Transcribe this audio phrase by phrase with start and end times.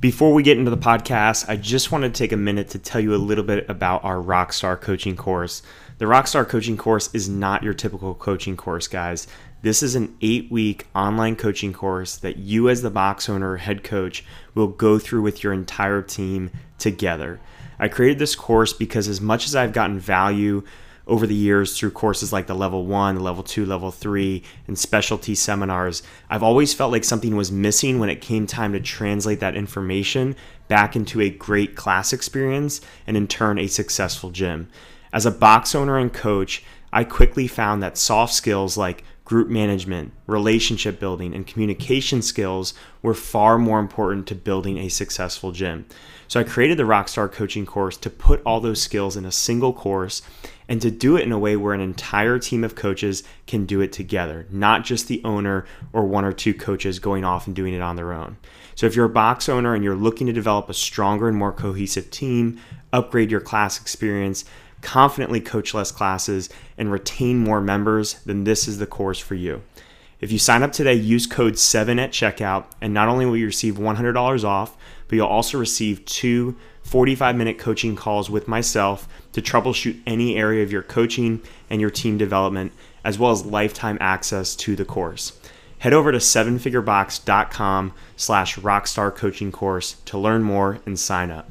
[0.00, 3.00] Before we get into the podcast, I just want to take a minute to tell
[3.00, 5.60] you a little bit about our Rockstar coaching course.
[5.96, 9.26] The Rockstar coaching course is not your typical coaching course, guys.
[9.62, 13.56] This is an eight week online coaching course that you, as the box owner or
[13.56, 14.24] head coach,
[14.54, 17.40] will go through with your entire team together.
[17.80, 20.62] I created this course because, as much as I've gotten value
[21.08, 25.34] over the years through courses like the level one, level two, level three, and specialty
[25.34, 29.56] seminars, I've always felt like something was missing when it came time to translate that
[29.56, 30.36] information
[30.68, 34.68] back into a great class experience and in turn a successful gym.
[35.12, 40.10] As a box owner and coach, I quickly found that soft skills like group management,
[40.26, 45.84] relationship building, and communication skills were far more important to building a successful gym.
[46.28, 49.74] So I created the Rockstar coaching course to put all those skills in a single
[49.74, 50.22] course
[50.66, 53.82] and to do it in a way where an entire team of coaches can do
[53.82, 57.74] it together, not just the owner or one or two coaches going off and doing
[57.74, 58.38] it on their own.
[58.76, 61.52] So if you're a box owner and you're looking to develop a stronger and more
[61.52, 62.58] cohesive team,
[62.94, 64.46] upgrade your class experience,
[64.82, 69.62] confidently coach less classes, and retain more members, then this is the course for you.
[70.20, 73.46] If you sign up today, use code 7 at checkout, and not only will you
[73.46, 79.42] receive $100 off, but you'll also receive two 45 minute coaching calls with myself to
[79.42, 82.72] troubleshoot any area of your coaching and your team development,
[83.04, 85.38] as well as lifetime access to the course.
[85.78, 91.48] Head over to sevenfigurebox.com slash rockstar coaching course to learn more and sign up.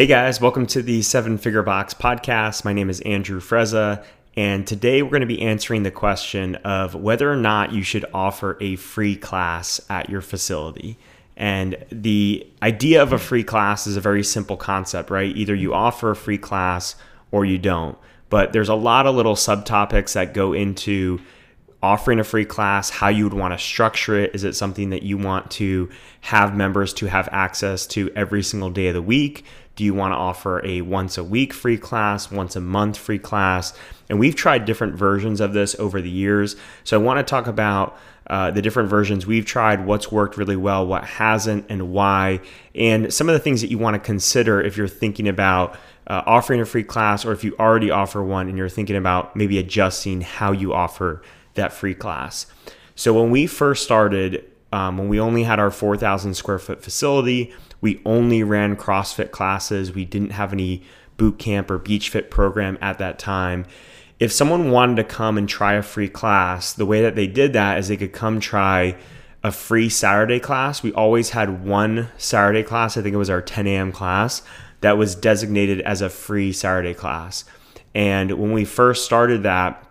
[0.00, 2.64] Hey guys, welcome to the Seven Figure Box podcast.
[2.64, 4.02] My name is Andrew Frezza,
[4.34, 8.06] and today we're going to be answering the question of whether or not you should
[8.14, 10.96] offer a free class at your facility.
[11.36, 15.36] And the idea of a free class is a very simple concept, right?
[15.36, 16.96] Either you offer a free class
[17.30, 17.98] or you don't.
[18.30, 21.20] But there's a lot of little subtopics that go into
[21.82, 24.34] offering a free class, how you would want to structure it.
[24.34, 25.90] Is it something that you want to
[26.22, 29.44] have members to have access to every single day of the week?
[29.76, 33.18] Do you want to offer a once a week free class, once a month free
[33.18, 33.72] class?
[34.08, 36.56] And we've tried different versions of this over the years.
[36.84, 40.56] So I want to talk about uh, the different versions we've tried, what's worked really
[40.56, 42.40] well, what hasn't, and why,
[42.74, 45.76] and some of the things that you want to consider if you're thinking about
[46.06, 49.34] uh, offering a free class or if you already offer one and you're thinking about
[49.34, 51.22] maybe adjusting how you offer
[51.54, 52.46] that free class.
[52.94, 57.52] So when we first started, um, when we only had our 4,000 square foot facility,
[57.80, 59.92] we only ran CrossFit classes.
[59.92, 60.82] We didn't have any
[61.16, 63.66] boot camp or beach fit program at that time.
[64.18, 67.52] If someone wanted to come and try a free class, the way that they did
[67.54, 68.96] that is they could come try
[69.42, 70.82] a free Saturday class.
[70.82, 73.92] We always had one Saturday class, I think it was our 10 a.m.
[73.92, 74.42] class,
[74.82, 77.44] that was designated as a free Saturday class.
[77.94, 79.84] And when we first started that,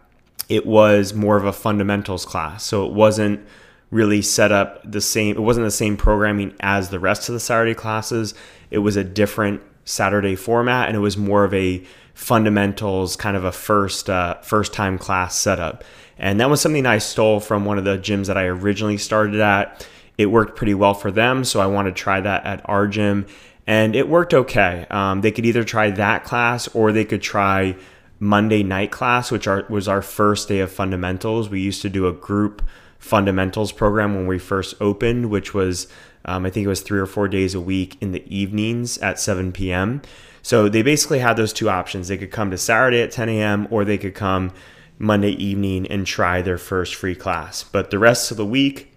[0.48, 2.64] it was more of a fundamentals class.
[2.64, 3.46] So it wasn't
[3.92, 7.40] really set up the same, it wasn't the same programming as the rest of the
[7.40, 8.34] Saturday classes.
[8.70, 11.84] It was a different Saturday format and it was more of a
[12.14, 15.84] fundamentals kind of a first uh, first time class setup.
[16.18, 19.40] And that was something I stole from one of the gyms that I originally started
[19.40, 19.88] at.
[20.18, 23.26] It worked pretty well for them, so I wanted to try that at our gym,
[23.66, 24.86] and it worked okay.
[24.90, 27.78] Um, they could either try that class or they could try
[28.20, 31.48] Monday night class, which are, was our first day of fundamentals.
[31.48, 32.62] We used to do a group
[33.00, 35.88] fundamentals program when we first opened, which was,
[36.26, 39.20] um, I think it was three or four days a week in the evenings at
[39.20, 40.02] 7 p.m.
[40.42, 42.08] So they basically had those two options.
[42.08, 43.68] They could come to Saturday at 10 a.m.
[43.72, 44.52] or they could come
[44.98, 47.64] Monday evening and try their first free class.
[47.64, 48.94] But the rest of the week,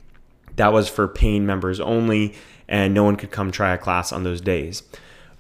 [0.56, 2.34] that was for paying members only,
[2.69, 4.82] and no one could come try a class on those days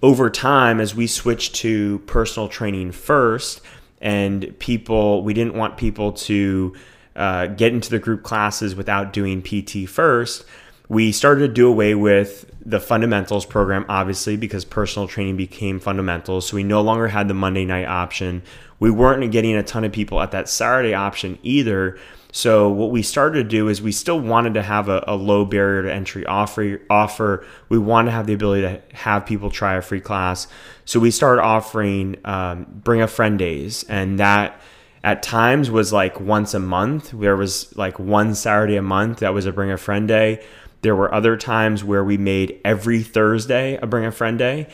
[0.02, 3.60] over time, as we switched to personal training first,
[4.00, 6.74] and people, we didn't want people to
[7.16, 10.44] uh, get into the group classes without doing PT first.
[10.88, 16.48] We started to do away with the fundamentals program, obviously, because personal training became fundamentals.
[16.48, 18.42] So we no longer had the Monday night option.
[18.78, 21.98] We weren't getting a ton of people at that Saturday option either.
[22.34, 25.44] So what we started to do is we still wanted to have a, a, low
[25.44, 26.80] barrier to entry offer.
[26.88, 30.48] Offer we wanted to have the ability to have people try a free class.
[30.86, 34.58] So we started offering um, bring a friend days, and that
[35.04, 37.10] at times was like once a month.
[37.12, 40.44] There was like one Saturday a month that was a bring a friend day.
[40.82, 44.68] There were other times where we made every Thursday a bring a friend day.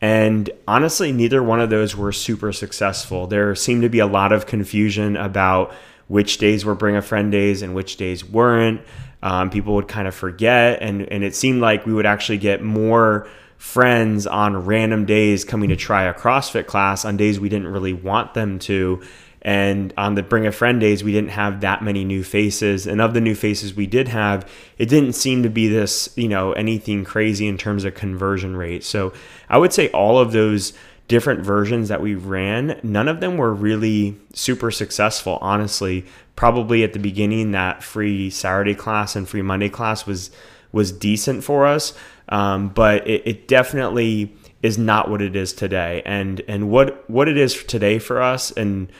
[0.00, 3.26] And honestly, neither one of those were super successful.
[3.26, 5.72] There seemed to be a lot of confusion about
[6.08, 8.82] which days were bring a friend days and which days weren't.
[9.22, 12.62] Um, people would kind of forget, and and it seemed like we would actually get
[12.62, 13.26] more
[13.56, 17.94] friends on random days coming to try a CrossFit class on days we didn't really
[17.94, 19.02] want them to.
[19.44, 22.86] And on the Bring a Friend days, we didn't have that many new faces.
[22.86, 26.28] And of the new faces we did have, it didn't seem to be this, you
[26.28, 28.84] know, anything crazy in terms of conversion rate.
[28.84, 29.12] So
[29.50, 30.72] I would say all of those
[31.08, 36.06] different versions that we ran, none of them were really super successful, honestly.
[36.36, 40.30] Probably at the beginning, that free Saturday class and free Monday class was
[40.72, 41.92] was decent for us,
[42.30, 46.02] um, but it, it definitely is not what it is today.
[46.04, 48.90] And and what what it is today for us, and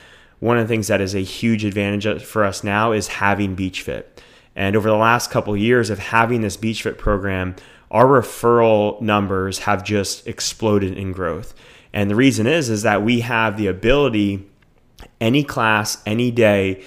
[0.45, 3.81] one of the things that is a huge advantage for us now is having Beach
[3.81, 4.21] Fit.
[4.55, 7.55] And over the last couple of years of having this Beach Fit program,
[7.89, 11.55] our referral numbers have just exploded in growth.
[11.93, 14.47] And the reason is is that we have the ability,
[15.19, 16.83] any class, any day,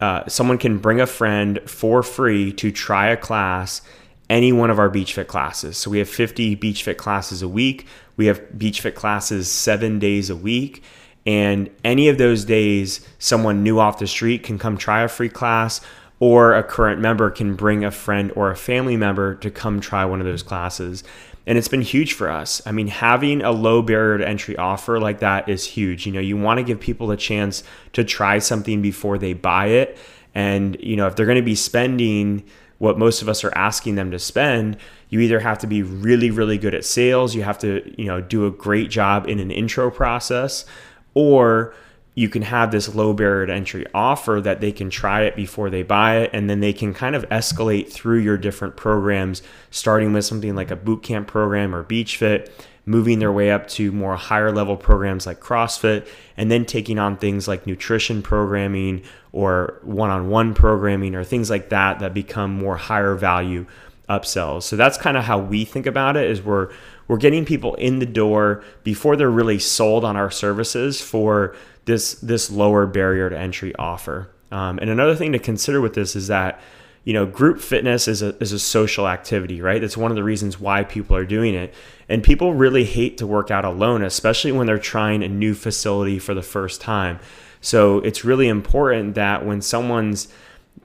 [0.00, 3.82] uh, someone can bring a friend for free to try a class
[4.30, 5.76] any one of our beach fit classes.
[5.76, 7.86] So we have 50 beach fit classes a week.
[8.16, 10.82] We have beach fit classes seven days a week.
[11.26, 15.28] And any of those days, someone new off the street can come try a free
[15.28, 15.80] class,
[16.20, 20.04] or a current member can bring a friend or a family member to come try
[20.04, 21.02] one of those classes.
[21.46, 22.62] And it's been huge for us.
[22.64, 26.06] I mean, having a low barrier to entry offer like that is huge.
[26.06, 27.62] You know, you want to give people a chance
[27.92, 29.98] to try something before they buy it.
[30.34, 32.44] And, you know, if they're going to be spending,
[32.78, 34.76] what most of us are asking them to spend,
[35.08, 38.20] you either have to be really, really good at sales, you have to, you know,
[38.20, 40.64] do a great job in an intro process,
[41.14, 41.74] or
[42.16, 45.70] you can have this low barrier to entry offer that they can try it before
[45.70, 50.12] they buy it and then they can kind of escalate through your different programs starting
[50.12, 52.52] with something like a boot camp program or beach fit
[52.86, 56.06] moving their way up to more higher level programs like CrossFit,
[56.36, 59.02] and then taking on things like nutrition programming
[59.32, 63.66] or one on one programming or things like that that become more higher value
[64.08, 64.64] upsells.
[64.64, 66.70] So that's kind of how we think about it is we're
[67.08, 71.54] we're getting people in the door before they're really sold on our services for
[71.84, 74.30] this this lower barrier to entry offer.
[74.50, 76.60] Um, and another thing to consider with this is that
[77.04, 79.80] you know, group fitness is a, is a social activity, right?
[79.80, 81.74] That's one of the reasons why people are doing it.
[82.08, 86.18] And people really hate to work out alone, especially when they're trying a new facility
[86.18, 87.20] for the first time.
[87.60, 90.28] So it's really important that when someone's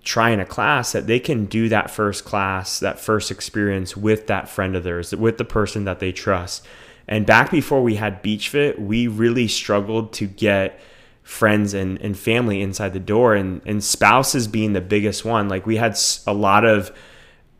[0.04, 4.50] trying a class that they can do that first class, that first experience with that
[4.50, 6.66] friend of theirs, with the person that they trust.
[7.08, 10.80] And back before we had Beach Fit, we really struggled to get
[11.24, 15.48] friends and, and family inside the door and, and spouses being the biggest one.
[15.48, 16.92] Like we had a lot of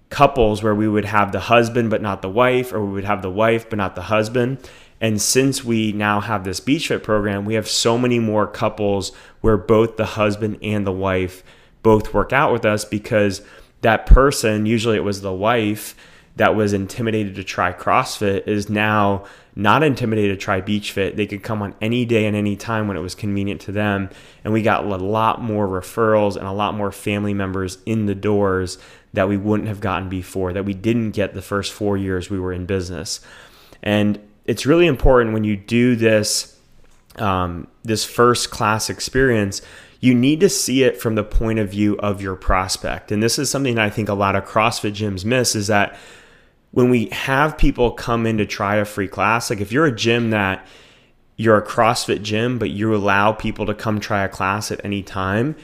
[0.10, 3.22] couples where we would have the husband but not the wife, or we would have
[3.22, 4.58] the wife but not the husband.
[5.02, 9.12] And since we now have this beach fit program, we have so many more couples
[9.42, 11.44] where both the husband and the wife
[11.84, 13.42] both work out with us because
[13.82, 15.96] that person, usually it was the wife
[16.36, 21.18] that was intimidated to try CrossFit, is now not intimidated to try beach fit.
[21.18, 24.10] They could come on any day and any time when it was convenient to them.
[24.44, 28.16] And we got a lot more referrals and a lot more family members in the
[28.16, 28.78] doors
[29.14, 32.40] that we wouldn't have gotten before that we didn't get the first four years we
[32.40, 33.22] were in business.
[33.82, 36.59] And it's really important when you do this
[37.18, 39.62] um, this first class experience
[40.02, 43.40] you need to see it from the point of view of your prospect and this
[43.40, 45.98] is something i think a lot of crossfit gyms miss is that
[46.72, 49.96] when we have people come in to try a free class, like if you're a
[49.96, 50.66] gym that
[51.36, 55.02] you're a CrossFit gym, but you allow people to come try a class at any
[55.02, 55.56] time,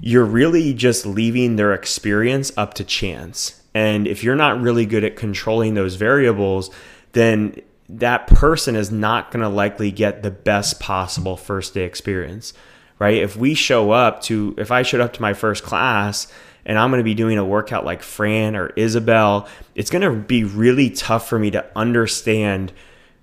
[0.00, 3.60] you're really just leaving their experience up to chance.
[3.74, 6.70] And if you're not really good at controlling those variables,
[7.12, 12.54] then that person is not going to likely get the best possible first day experience,
[12.98, 13.14] right?
[13.14, 16.28] If we show up to, if I showed up to my first class
[16.64, 20.18] and I'm going to be doing a workout like Fran or Isabel, it's going to
[20.18, 22.72] be really tough for me to understand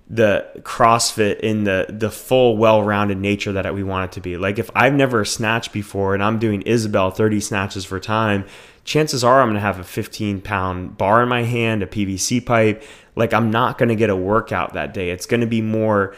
[0.08, 4.36] the CrossFit in the the full well-rounded nature that we want it to be.
[4.36, 8.44] Like if I've never snatched before and I'm doing Isabel 30 snatches for time,
[8.84, 12.44] chances are I'm going to have a 15 pound bar in my hand, a PVC
[12.44, 12.82] pipe.
[13.14, 15.10] Like I'm not going to get a workout that day.
[15.10, 16.14] It's going to be more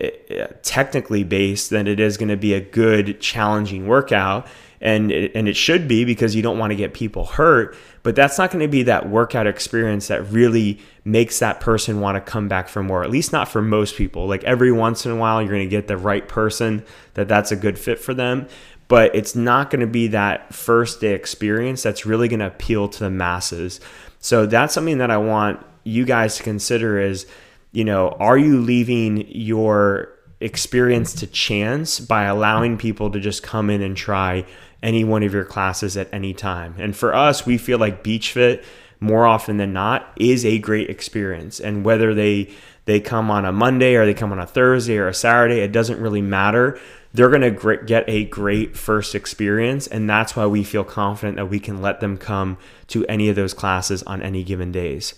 [0.00, 4.46] eh, eh, technically based than it is going to be a good challenging workout
[4.80, 8.14] and it, and it should be because you don't want to get people hurt but
[8.14, 12.20] that's not going to be that workout experience that really makes that person want to
[12.20, 15.16] come back for more at least not for most people like every once in a
[15.16, 16.84] while you're going to get the right person
[17.14, 18.46] that that's a good fit for them
[18.88, 22.88] but it's not going to be that first day experience that's really going to appeal
[22.88, 23.80] to the masses
[24.18, 27.26] so that's something that i want you guys to consider is
[27.72, 33.70] you know are you leaving your experience to chance by allowing people to just come
[33.70, 34.44] in and try
[34.82, 36.74] any one of your classes at any time.
[36.78, 38.64] And for us, we feel like Beach Fit
[39.00, 41.60] more often than not is a great experience.
[41.60, 42.50] And whether they
[42.84, 45.72] they come on a Monday or they come on a Thursday or a Saturday, it
[45.72, 46.80] doesn't really matter.
[47.12, 49.86] They're going to get a great first experience.
[49.86, 53.36] And that's why we feel confident that we can let them come to any of
[53.36, 55.14] those classes on any given days.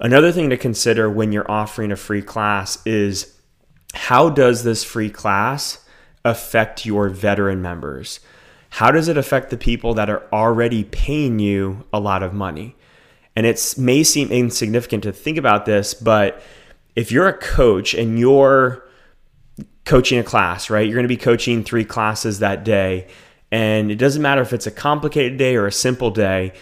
[0.00, 3.34] Another thing to consider when you're offering a free class is
[3.94, 5.84] how does this free class
[6.24, 8.20] affect your veteran members?
[8.70, 12.76] How does it affect the people that are already paying you a lot of money?
[13.34, 16.42] And it may seem insignificant to think about this, but
[16.94, 18.87] if you're a coach and you're
[19.88, 20.86] coaching a class, right?
[20.86, 23.08] You're going to be coaching three classes that day.
[23.50, 26.52] And it doesn't matter if it's a complicated day or a simple day,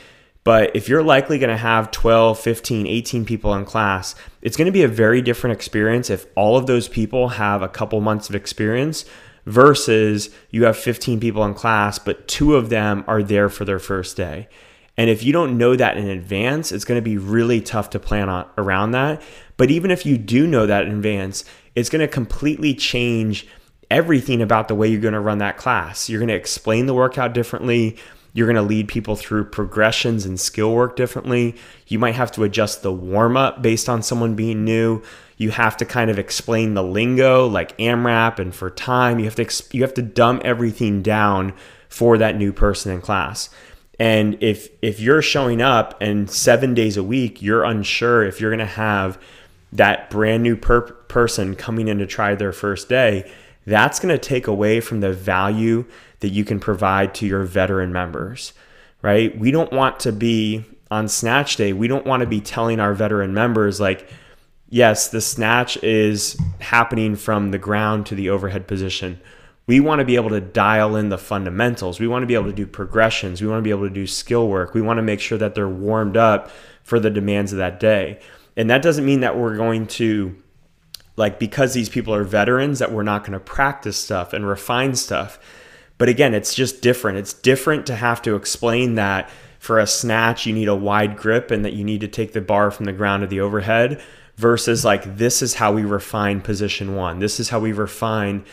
[0.44, 4.66] but if you're likely going to have 12, 15, 18 people in class, it's going
[4.66, 8.28] to be a very different experience if all of those people have a couple months
[8.28, 9.04] of experience
[9.44, 13.80] versus you have 15 people in class, but two of them are there for their
[13.80, 14.48] first day.
[14.96, 17.98] And if you don't know that in advance, it's going to be really tough to
[17.98, 19.20] plan on, around that.
[19.56, 21.44] But even if you do know that in advance,
[21.76, 23.46] it's going to completely change
[23.90, 26.08] everything about the way you're going to run that class.
[26.08, 27.96] You're going to explain the workout differently.
[28.32, 31.54] You're going to lead people through progressions and skill work differently.
[31.86, 35.02] You might have to adjust the warm up based on someone being new.
[35.36, 39.18] You have to kind of explain the lingo like AMRAP and for time.
[39.18, 41.54] You have to you have to dumb everything down
[41.88, 43.50] for that new person in class.
[43.98, 48.50] And if if you're showing up and 7 days a week you're unsure if you're
[48.50, 49.18] going to have
[49.76, 53.30] that brand new per- person coming in to try their first day,
[53.66, 55.84] that's going to take away from the value
[56.20, 58.52] that you can provide to your veteran members,
[59.02, 59.36] right?
[59.38, 62.94] We don't want to be on snatch day, we don't want to be telling our
[62.94, 64.08] veteran members, like,
[64.68, 69.20] yes, the snatch is happening from the ground to the overhead position.
[69.66, 71.98] We want to be able to dial in the fundamentals.
[71.98, 73.42] We want to be able to do progressions.
[73.42, 74.74] We want to be able to do skill work.
[74.74, 76.52] We want to make sure that they're warmed up
[76.84, 78.20] for the demands of that day.
[78.56, 80.36] And that doesn't mean that we're going to,
[81.16, 84.94] like, because these people are veterans, that we're not going to practice stuff and refine
[84.94, 85.38] stuff.
[85.98, 87.18] But again, it's just different.
[87.18, 91.50] It's different to have to explain that for a snatch, you need a wide grip
[91.50, 94.00] and that you need to take the bar from the ground to the overhead
[94.36, 97.18] versus like, this is how we refine position one.
[97.18, 98.44] This is how we refine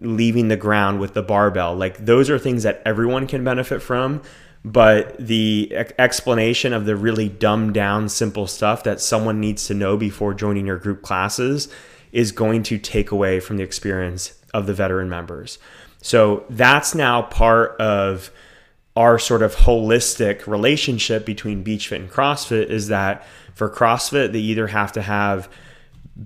[0.00, 1.74] leaving the ground with the barbell.
[1.74, 4.22] Like, those are things that everyone can benefit from
[4.64, 9.96] but the explanation of the really dumbed down simple stuff that someone needs to know
[9.96, 11.68] before joining your group classes
[12.12, 15.58] is going to take away from the experience of the veteran members.
[16.02, 18.30] So that's now part of
[18.94, 24.38] our sort of holistic relationship between beach fit and CrossFit is that for CrossFit, they
[24.38, 25.48] either have to have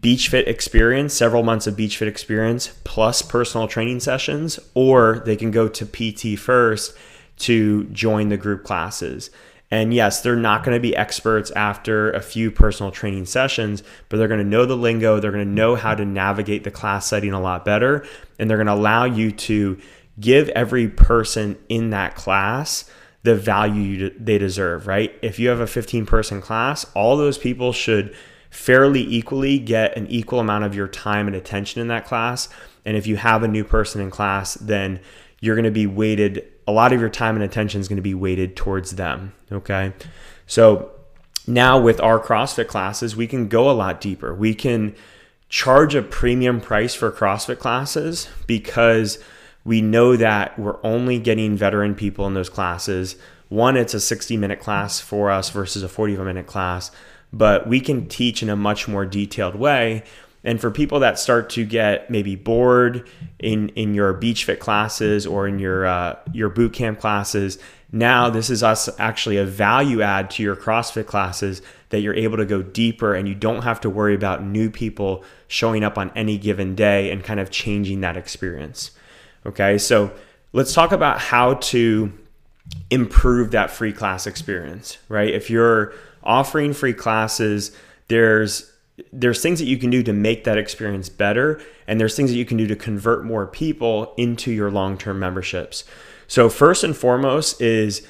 [0.00, 5.36] beach fit experience, several months of beach fit experience plus personal training sessions, or they
[5.36, 6.96] can go to PT first
[7.38, 9.30] to join the group classes.
[9.70, 14.16] And yes, they're not going to be experts after a few personal training sessions, but
[14.16, 15.18] they're going to know the lingo.
[15.18, 18.06] They're going to know how to navigate the class setting a lot better.
[18.38, 19.78] And they're going to allow you to
[20.20, 22.88] give every person in that class
[23.24, 25.12] the value they deserve, right?
[25.20, 28.14] If you have a 15 person class, all those people should
[28.50, 32.48] fairly equally get an equal amount of your time and attention in that class.
[32.84, 35.00] And if you have a new person in class, then
[35.40, 38.02] you're going to be weighted a lot of your time and attention is going to
[38.02, 39.32] be weighted towards them.
[39.52, 39.92] Okay.
[40.46, 40.90] So
[41.46, 44.34] now with our CrossFit classes, we can go a lot deeper.
[44.34, 44.94] We can
[45.48, 49.22] charge a premium price for CrossFit classes because
[49.64, 53.16] we know that we're only getting veteran people in those classes.
[53.48, 56.90] One, it's a 60 minute class for us versus a 45 minute class,
[57.32, 60.02] but we can teach in a much more detailed way
[60.46, 63.06] and for people that start to get maybe bored
[63.40, 67.58] in in your beach fit classes or in your uh, your boot camp classes,
[67.90, 72.36] now this is us actually a value add to your CrossFit classes that you're able
[72.36, 76.12] to go deeper and you don't have to worry about new people showing up on
[76.14, 78.92] any given day and kind of changing that experience.
[79.44, 80.12] Okay, so
[80.52, 82.12] let's talk about how to
[82.90, 85.32] improve that free class experience, right?
[85.32, 87.76] If you're offering free classes,
[88.08, 88.72] there's
[89.12, 92.36] there's things that you can do to make that experience better and there's things that
[92.36, 95.84] you can do to convert more people into your long-term memberships.
[96.28, 98.06] So first and foremost is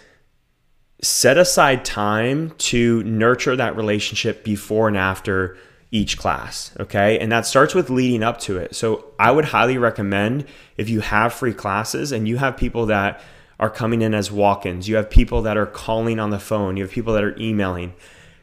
[1.02, 5.56] set aside time to nurture that relationship before and after
[5.90, 7.18] each class okay?
[7.18, 8.74] And that starts with leading up to it.
[8.74, 13.20] So i would highly recommend if you have free classes and you have people that
[13.58, 16.82] are coming in as walk-ins you have people that are calling on the phone you
[16.82, 17.94] have people that are emailing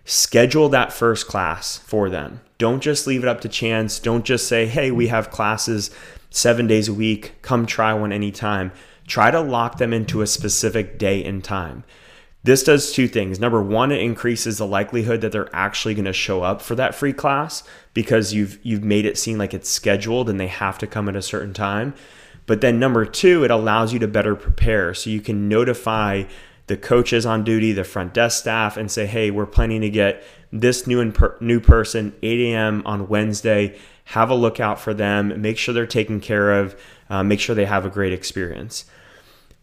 [0.06, 2.42] schedule that first class for them.
[2.58, 4.00] Don't just leave it up to chance.
[4.00, 5.92] Don't just say, hey, we have classes
[6.30, 7.34] seven days a week.
[7.42, 8.72] Come try one anytime.
[9.08, 11.84] Try to lock them into a specific day and time.
[12.44, 13.40] This does two things.
[13.40, 16.94] Number one, it increases the likelihood that they're actually going to show up for that
[16.94, 20.88] free class because you've you've made it seem like it's scheduled and they have to
[20.88, 21.94] come at a certain time.
[22.46, 24.94] But then number two, it allows you to better prepare.
[24.94, 26.24] So you can notify
[26.68, 30.24] the coaches on duty, the front desk staff, and say, hey, we're planning to get
[30.52, 32.84] this new new person 8 a.m.
[32.86, 33.78] on Wednesday.
[34.06, 35.42] Have a lookout for them.
[35.42, 36.80] Make sure they're taken care of.
[37.10, 38.86] Uh, make sure they have a great experience.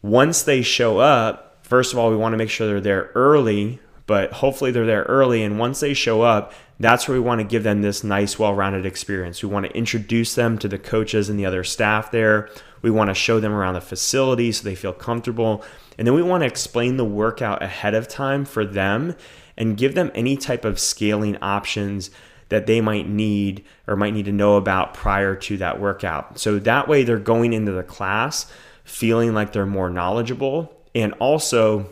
[0.03, 3.79] Once they show up, first of all, we want to make sure they're there early,
[4.07, 5.43] but hopefully they're there early.
[5.43, 8.55] And once they show up, that's where we want to give them this nice, well
[8.55, 9.43] rounded experience.
[9.43, 12.49] We want to introduce them to the coaches and the other staff there.
[12.83, 15.63] We want to show them around the facility so they feel comfortable.
[16.01, 19.15] And then we want to explain the workout ahead of time for them
[19.59, 22.11] and give them any type of scaling options
[22.49, 26.39] that they might need or might need to know about prior to that workout.
[26.39, 28.51] So that way they're going into the class
[28.83, 31.87] feeling like they're more knowledgeable and also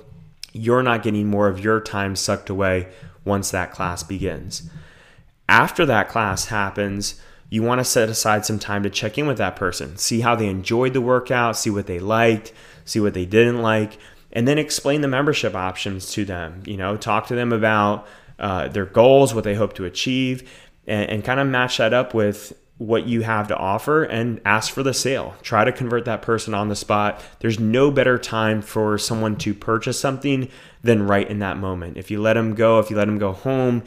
[0.55, 2.89] you're not getting more of your time sucked away
[3.27, 4.71] once that class begins.
[5.51, 9.37] After that class happens, you want to set aside some time to check in with
[9.37, 12.55] that person, see how they enjoyed the workout, see what they liked,
[12.89, 13.99] see what they didn't like,
[14.33, 16.63] and then explain the membership options to them.
[16.67, 18.07] You know, talk to them about
[18.39, 20.49] uh, their goals, what they hope to achieve,
[20.87, 24.73] and, and kind of match that up with what you have to offer and ask
[24.73, 25.35] for the sale.
[25.43, 27.21] Try to convert that person on the spot.
[27.41, 30.49] There's no better time for someone to purchase something
[30.83, 31.97] than right in that moment.
[31.97, 33.83] If you let them go, if you let them go home,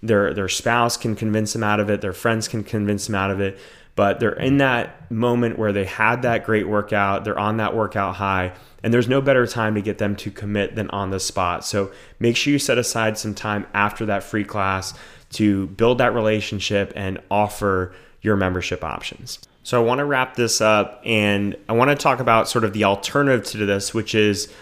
[0.00, 3.32] their their spouse can convince them out of it, their friends can convince them out
[3.32, 3.58] of it,
[3.96, 8.14] but they're in that moment where they had that great workout, they're on that workout
[8.14, 11.64] high, and there's no better time to get them to commit than on the spot.
[11.64, 14.94] So make sure you set aside some time after that free class
[15.32, 19.40] to build that relationship and offer your membership options.
[19.62, 22.74] So I want to wrap this up and I want to talk about sort of
[22.74, 24.52] the alternative to this, which is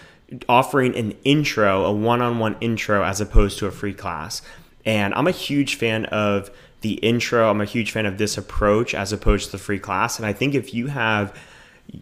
[0.49, 4.41] offering an intro, a one on one intro, as opposed to a free class.
[4.85, 6.49] And I'm a huge fan of
[6.85, 7.49] the intro.
[7.49, 10.19] I'm a huge fan of this approach as opposed to the free class.
[10.19, 11.35] And I think if you have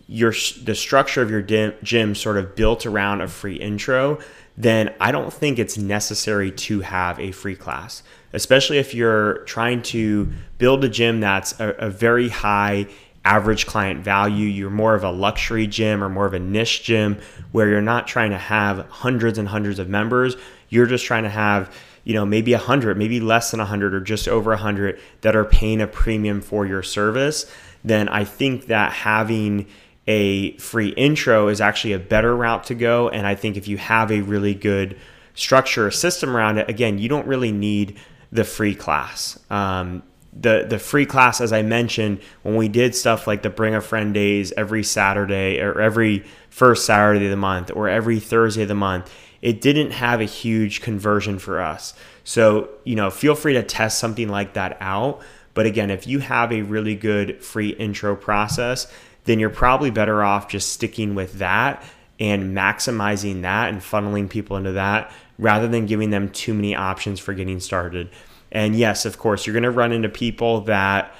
[0.07, 4.19] your the structure of your gym sort of built around a free intro,
[4.57, 9.83] then I don't think it's necessary to have a free class, especially if you're trying
[9.83, 12.87] to build a gym that's a, a very high
[13.24, 14.48] average client value.
[14.48, 17.19] You're more of a luxury gym or more of a niche gym
[17.53, 20.35] where you're not trying to have hundreds and hundreds of members.
[20.67, 23.94] You're just trying to have you know maybe a hundred maybe less than a hundred
[23.94, 27.46] or just over a hundred that are paying a premium for your service
[27.83, 29.66] then i think that having
[30.07, 33.09] a free intro is actually a better route to go.
[33.09, 35.00] And i think if you have a really good
[35.33, 37.98] structure or system around it again you don't really need
[38.31, 39.39] the free class.
[39.50, 40.03] Um,
[40.35, 43.81] the the free class as i mentioned when we did stuff like the bring a
[43.81, 48.68] friend days every saturday or every first saturday of the month or every thursday of
[48.68, 49.13] the month
[49.44, 54.00] it didn't have a huge conversion for us so you know feel free to test
[54.00, 55.22] something like that out
[55.53, 58.92] but again if you have a really good free intro process
[59.25, 61.84] then you're probably better off just sticking with that
[62.20, 67.20] and maximizing that and funneling people into that rather than giving them too many options
[67.20, 68.10] for getting started
[68.53, 71.14] and yes, of course, you're going to run into people that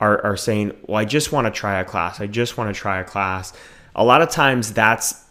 [0.00, 2.20] are, are saying, Well, I just want to try a class.
[2.20, 3.54] I just want to try a class.
[3.96, 5.23] A lot of times that's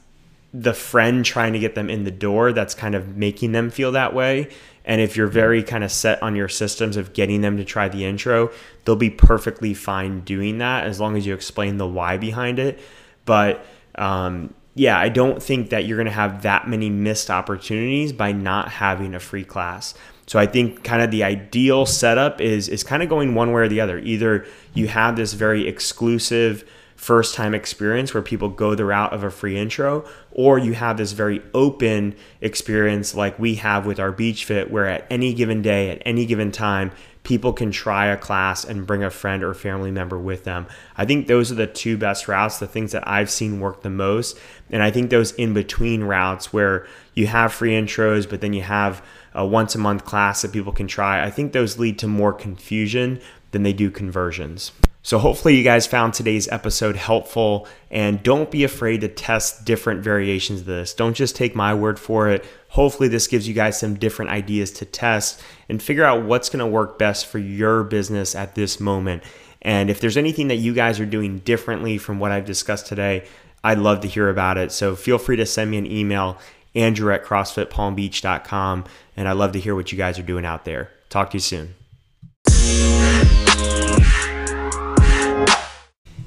[0.53, 3.91] the friend trying to get them in the door that's kind of making them feel
[3.91, 4.49] that way.
[4.85, 7.89] And if you're very kind of set on your systems of getting them to try
[7.89, 8.51] the intro,
[8.85, 12.79] they'll be perfectly fine doing that as long as you explain the why behind it.
[13.25, 18.11] But um, yeah, I don't think that you're going to have that many missed opportunities
[18.11, 19.93] by not having a free class.
[20.27, 23.61] So I think kind of the ideal setup is is kind of going one way
[23.61, 23.99] or the other.
[23.99, 26.69] Either you have this very exclusive
[27.03, 30.95] first time experience where people go the route of a free intro, or you have
[30.95, 35.61] this very open experience like we have with our Beach Fit, where at any given
[35.61, 36.91] day, at any given time,
[37.23, 40.65] people can try a class and bring a friend or family member with them.
[40.97, 43.89] I think those are the two best routes, the things that I've seen work the
[43.89, 44.39] most.
[44.69, 48.61] And I think those in between routes where you have free intros, but then you
[48.61, 52.07] have a once a month class that people can try, I think those lead to
[52.07, 53.19] more confusion
[53.51, 54.71] than they do conversions.
[55.05, 60.01] So, hopefully, you guys found today's episode helpful and don't be afraid to test different
[60.01, 60.93] variations of this.
[60.93, 62.45] Don't just take my word for it.
[62.69, 66.61] Hopefully, this gives you guys some different ideas to test and figure out what's going
[66.61, 69.23] to work best for your business at this moment.
[69.61, 73.25] And if there's anything that you guys are doing differently from what I've discussed today,
[73.61, 74.71] I'd love to hear about it.
[74.71, 76.37] So, feel free to send me an email,
[76.75, 78.85] andrew at crossfitpalmbeach.com,
[79.17, 80.91] and I'd love to hear what you guys are doing out there.
[81.09, 81.75] Talk to you soon.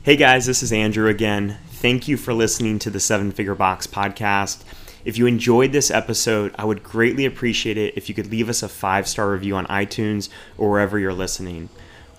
[0.06, 1.58] Hey guys, this is Andrew again.
[1.66, 4.62] Thank you for listening to the Seven Figure Box podcast.
[5.04, 8.62] If you enjoyed this episode, I would greatly appreciate it if you could leave us
[8.62, 11.70] a five star review on iTunes or wherever you're listening.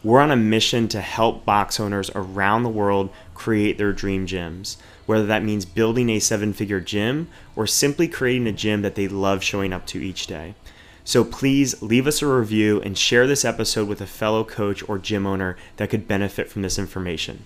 [0.04, 4.76] We're on a mission to help box owners around the world create their dream gyms,
[5.06, 9.08] whether that means building a seven figure gym or simply creating a gym that they
[9.08, 10.56] love showing up to each day.
[11.06, 14.97] So please leave us a review and share this episode with a fellow coach or
[14.97, 17.45] gym owner that could benefit from this information.